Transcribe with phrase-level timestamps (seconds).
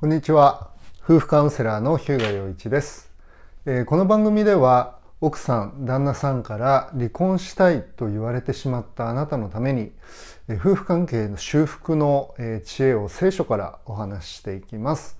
[0.00, 0.70] こんにちは。
[1.02, 3.10] 夫婦カウンセラーの日向洋一です、
[3.66, 9.90] えー、この番組では奥さん旦那さんから離婚したいと言われてしまったあなたのために、
[10.46, 15.18] えー、夫婦関係の修復の、えー、知恵を聖書からお話ししていきます、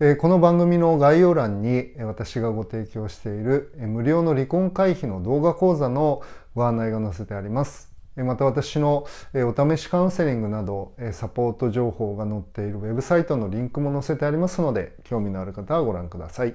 [0.00, 6.20] えこの番組の概要欄に私がご提供している無料の離婚回避の動画講座の
[6.54, 7.93] ご案内が載せてあります。
[8.16, 16.54] また私のお試しカウンセリングなどサポート情報が載っているウェブサイトのリンクも載せてありますので興味のある方はご覧ください。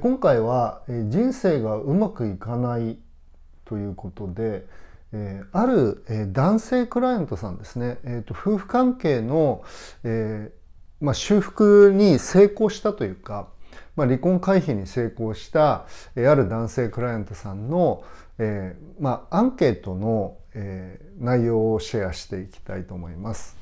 [0.00, 2.98] 今回は人生がうまくいかない
[3.64, 4.66] ということで
[5.52, 7.98] ある男性クライアントさんですね。
[8.30, 9.62] 夫婦関係の
[11.12, 13.48] 修復に成功したというか
[13.96, 15.86] まあ離婚回避に成功した
[16.16, 18.04] ある男性クライアントさんの
[18.38, 23.56] えー、まあ、アンケートの、えー、内容をシェアしていきたいと思います。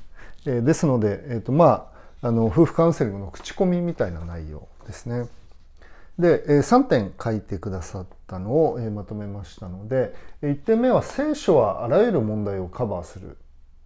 [0.47, 1.91] えー、ですので、えーとま
[2.23, 5.29] あ、あの夫婦カウンセリングの口コミみたいな内容ですね。
[6.19, 13.37] で、えー、3点書いてくださったのを、え、まとめましたので1点目は聖書はあらゆる問題をカバーする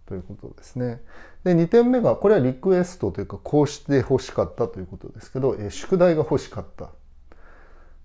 [0.09, 1.01] ということですね。
[1.45, 6.89] で2点目がこれはリクエストというかこうして欲しかったということですけど、えー、宿題が欲しかった。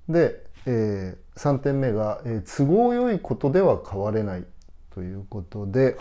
[0.09, 4.45] でえー、3点目が、えー、都合よいことでは変われない
[4.95, 5.97] ということで、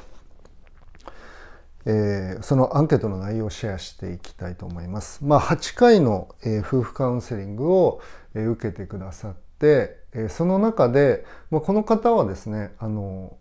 [1.86, 5.26] えー、そのアンケートの内容をシェアしていきたいと思います。
[5.26, 8.02] まあ、8回の、えー、夫婦カウンセリングを、
[8.36, 13.36] えー、受けてくださって、えー、その中で、まあ、この方はですねあの、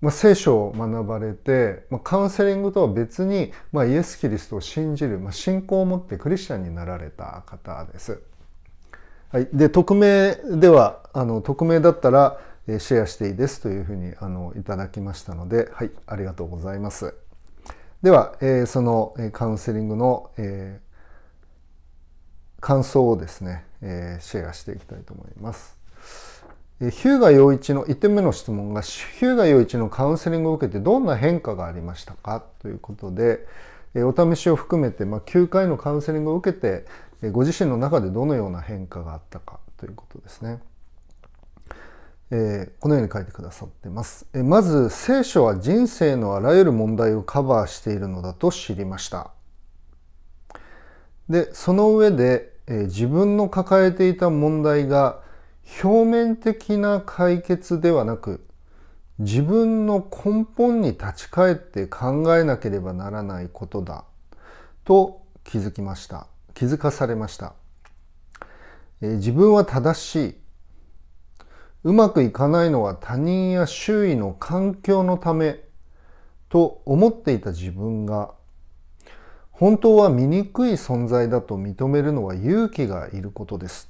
[0.00, 8.22] まあ、聖書を学ばれて、まあ、カウンセリングとは別に、まあ、イエス・キリストを信じる、まあ、信仰を持ってクリスチャンになられた方です。
[9.28, 17.14] はい、で匿名ではあの匿名だったらシェアしていいですというふうにあのいただきましたので、はい、ありがとうございます。
[18.02, 25.76] では、えー、そのカウンセリングの、えー、感想をですね、えー、シェアしていきたいと思います。
[26.80, 32.42] ヒューガ陽一の1点目の質問がヒューガ陽一のカウンセリングを受けてどんな変化がありましたか？
[32.62, 33.46] ということで
[33.96, 36.86] お試しを含めて、まあ、9回のカウンセリングを受けて
[37.32, 39.60] ご自身の中でどのような変化があったか？
[39.76, 40.60] ということですね。
[42.30, 44.26] えー、このように書いてくださってます。
[44.32, 49.32] えまず聖書は人生のあらゆる問題をカバーしているのだと知りました。
[51.28, 55.28] でその上で、えー、自分の抱えていた問題が
[55.82, 58.46] 表面的な解決ではなく
[59.18, 64.04] 自分の根本に立ち返って考えなければならないことだ
[64.84, 66.26] と気づきました。
[66.54, 67.54] 気づかされました。
[69.02, 70.34] え、自分は正しい。
[71.84, 75.60] うまくいかないのは他人や周囲の環境のため
[76.48, 78.32] と思っていた自分が
[79.50, 83.89] 本当は醜い存在だと認めるのは勇気がいることです。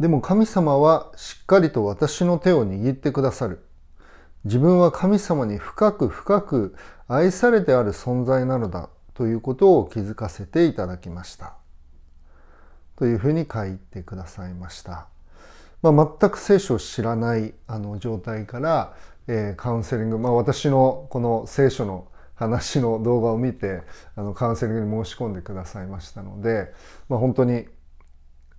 [0.00, 3.64] でも神様はしっかりと私の手を握ってくださる。
[4.44, 6.74] 自分は神様に深く深く
[7.06, 11.54] 愛されてある存在なのだということを気づかせていただきました。
[12.96, 15.08] というふうに書いてくださいました。
[15.82, 18.94] まあ、全く聖書を知らないあの状態から、
[19.26, 23.82] えー、カウンセリング、まあ、私のこの聖書の話の動画を見て
[24.16, 26.72] あのカウンセリングに申し込んでくださいましたので、
[27.08, 27.66] まあ、本当に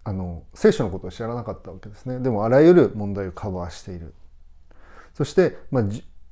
[0.04, 2.20] あの聖書のことを知らなかったわけですね。
[2.20, 4.14] でもあらゆる問題をカバーしている。
[5.14, 5.84] そして、まあ、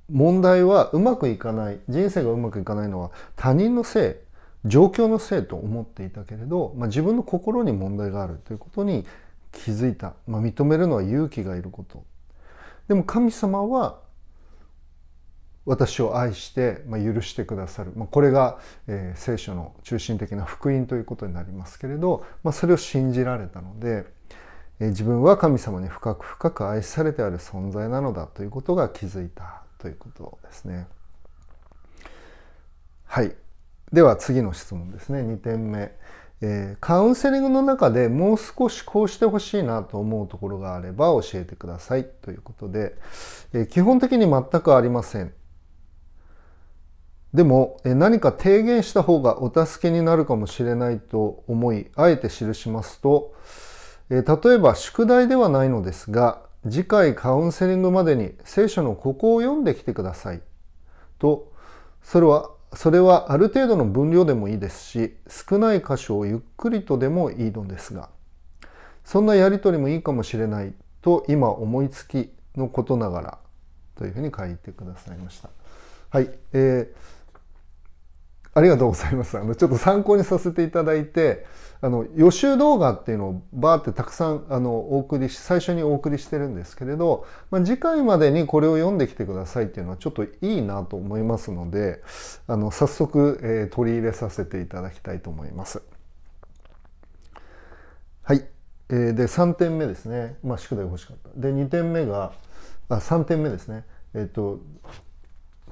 [0.09, 4.19] 問題はうまくいかない人生がうまくいかないのは他人のせ
[4.65, 9.05] い状況のせいと思っていたけれど、まあ、自分の心に問題があるということに
[9.51, 12.03] 気づいた、まあ、認めるのは勇気がいること。
[12.87, 13.99] でも神様は
[15.65, 24.05] 私を愛して、ま、許してくださる、ま、これが、え、聖書の中心的な福音ということになりますけれど、ま、それを信じられたので、
[24.79, 30.87] え、自分は神様に深く深く愛されてある存在なのだということが気づいたということですね。
[33.05, 33.35] はい。
[33.93, 35.19] では次の質問ですね。
[35.19, 35.91] 2点目。
[36.43, 42.95] えー、カウンセリングの中でもう少しこうしてほしいなと思うところがあれば教えてくださいということで、
[43.53, 45.33] えー、基本的に全くありません。
[47.33, 53.33] でも何か提言した方がお助けになるかもしれないと思いあえて記しますと
[54.09, 60.41] 例えば宿題ではないのですが次回カウンセリングまでに聖書のここを読んできてください
[61.19, 61.51] と
[62.03, 68.09] それはそれはある程度の分量でもいいですし少ない箇所をゆっくりとでもいいのですが
[69.05, 73.37] そんなやり取りもいいかもしれないと今思いつきのことながら
[73.95, 75.49] というふうに書いてくださいました。
[76.09, 77.20] はい、えー
[78.53, 79.37] ありがとうございます。
[79.37, 81.45] あの、ちょっと参考にさせていただいて、
[81.83, 92.03] あの、予習動画っていうのをバーってたくさん、あの、お送りし、最初にお送りしてるんですけれど、まあ、次回までにこれを読んできてくださいっていうのはちょっといいなと思いますので、
[92.47, 95.81] あの、早速、えー、取り入れさせていただきたいと思います。
[98.23, 98.45] はい。
[98.89, 100.35] えー、で、3点目ですね。
[100.43, 101.29] まあ、宿題欲しかった。
[101.39, 102.33] で、2点目が、
[102.89, 103.85] あ、3点目ですね。
[104.13, 104.59] えっ、ー、と、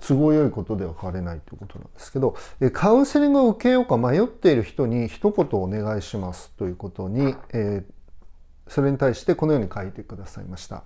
[0.02, 2.36] 都合よいことでは変われないということなんですけど、
[2.74, 10.84] カウンセリングを受けようか迷っている人に一言お願いしますということに、えー、それに対してこのように書いてくださいました。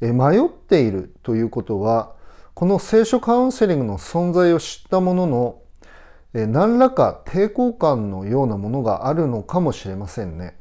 [0.00, 2.14] え迷っているということは、
[2.54, 5.58] この聖書カウンセリングの存在を知ったものの、
[6.34, 10.56] え何らか抵抗感のようなものがあるのかもしれませんね。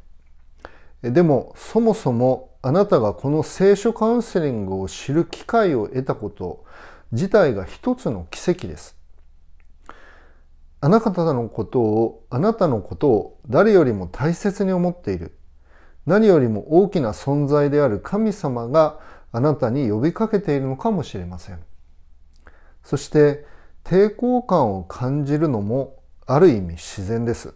[1.01, 6.63] でも、そもそもあなたがこの聖書カウンセリングを知る機会を得たこと、
[7.11, 8.97] 自体が一つの奇跡です。
[10.79, 15.37] あなたのことを、あなたのことを誰よりも大切に思っている。
[16.05, 18.99] 何よりも大きな存在である神様が
[19.31, 21.59] あなたに呼びかけているのかもしれません。
[22.83, 23.45] そして
[23.83, 27.53] 抵抗感を感じるのもある意味自然です。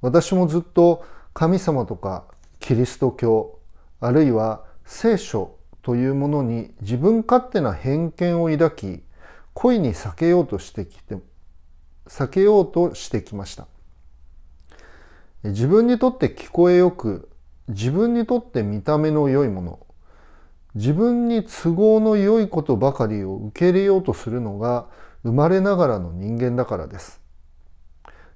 [0.00, 1.04] 私もずっと
[1.34, 2.24] 神様とか
[2.60, 3.58] キリスト教
[4.00, 5.56] あるいは聖書
[5.86, 9.04] というものに自分勝手な偏見を抱き
[9.54, 11.16] 恋に避けようとしてきて
[12.08, 13.68] 避けようとしてきました。
[15.44, 17.28] 自分にとって聞こえよく
[17.68, 19.86] 自分にとって見た目の良いもの
[20.74, 24.88] 自分に都合の良いことばかりを受け入れようとするのが
[25.22, 27.20] 生まれながらの人間だからです。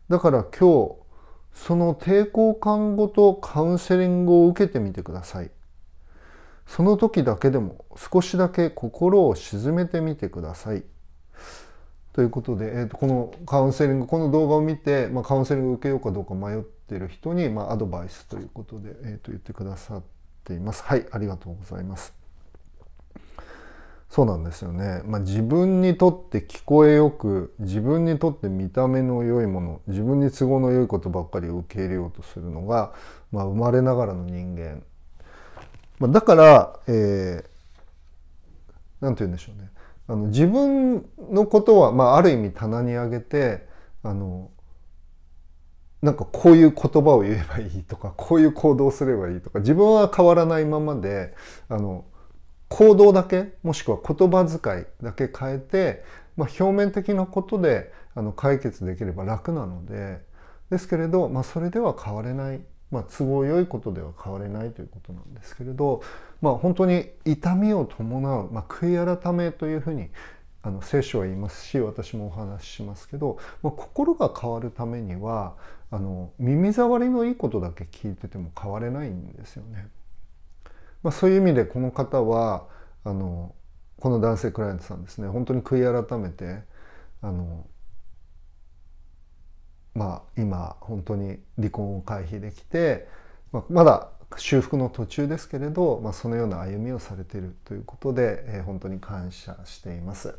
[0.08, 0.94] だから今日
[1.52, 5.50] その抵抗感ごとカウンセリングを受けてみてください。
[6.70, 10.84] その時だけでも少しだけ心を沈めてみてください。
[12.12, 20.02] ということで、えー、とこのカウンセリングこの動画を見て、まあ、カウンセリングを受けようかどうか迷ってる人に、まあ、アドバイスということで、えー、と言ってくださっ
[20.44, 20.84] ています。
[20.84, 22.14] はいありがとうございます。
[24.08, 25.02] そうなんですよね。
[25.06, 32.92] まあ、自分にとって聞こえよく自分にとって見た目の良いもの自分に都合の良いことばっかりを受け入れようとするのが、
[33.32, 34.82] まあ、生まれながらの人間
[36.00, 39.70] まあ、だから、えー、なんて言うんでしょうね。
[40.08, 43.68] あの自分のことは、まあ、ある意味棚に上げて、
[44.02, 44.50] あの、
[46.02, 51.34] なんかこういう言葉を言えばいいとか、こういう行動をすればいいとか、自分は変わらないままで、
[51.68, 52.04] あの、
[52.68, 56.02] 行動だけ、もしくは言葉遣いだけ変えて、
[56.36, 60.20] まあ、表面的なことであの解決できれば楽なので、
[60.70, 66.02] ですけれど、まあ、それでは変われないまあ、都合良いことでは変われないということなんですけれど、
[66.40, 70.10] まあ、本当に痛みを伴う、まあ、悔い改めというふうに
[70.62, 75.54] あの聖書は言いますし私もお話ししますけど、まあ、心が変わるためには
[75.90, 79.88] あの耳障りのいいことだけ聞いてても変われないんですよね。
[81.02, 82.66] まあ、そういう意味でこの方は
[83.04, 83.54] あの
[83.98, 86.62] この男性クライアントさんですね本当に悔い改めて
[87.22, 87.66] あの
[89.94, 93.08] まあ、今本当に離婚を回避できて、
[93.52, 100.34] まあ、まだ修復の途中ですけれど、まあ、そのような歩みをされているということで、えー、本当に感謝しています。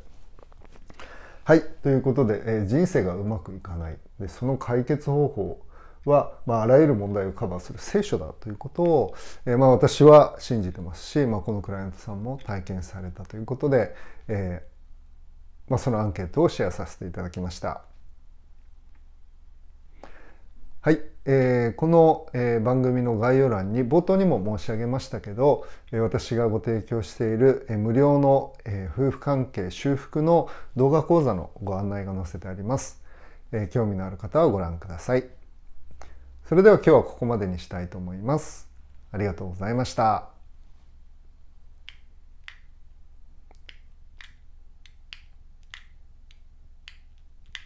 [1.43, 1.63] はい。
[1.83, 3.97] ということで、えー、人生がうまくいかない。
[4.19, 5.61] で、その解決方法
[6.05, 9.15] は、まあ、あらゆる問題をカバーする聖書だということを、
[9.45, 13.93] えー、まあ、私は信じてますし、まあ、このクライアントさんも体験されたということで、
[14.29, 14.71] えー
[15.69, 17.90] まあ、そのアンケートをシェアさせていただきました。
[20.83, 32.99] はい、えー、この、えー、番組の概要欄に冒頭にも申し上げましたけど、えー、私がご提供している、えー、無料の、えー、夫婦関係修復の動画講座のご案内が載せてあります、
[33.51, 35.25] えー、興味のある方はご覧ください。
[36.49, 38.67] それでは今日はここまでにしたいと思います。
[39.11, 40.30] ありがとうございました。